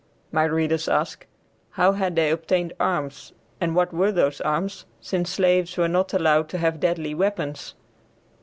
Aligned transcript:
My 0.31 0.45
readers 0.45 0.87
ask, 0.87 1.27
how 1.77 1.91
had 1.91 2.15
they 2.15 2.31
obtained 2.31 2.73
arms 2.79 3.33
and 3.59 3.75
what 3.75 3.93
were 3.93 4.11
those 4.11 4.41
arms, 4.41 4.85
since 4.99 5.29
slaves 5.29 5.77
were 5.77 5.87
not 5.87 6.11
allowed 6.11 6.49
to 6.49 6.57
have 6.57 6.79
deadly 6.79 7.13
weapons? 7.13 7.75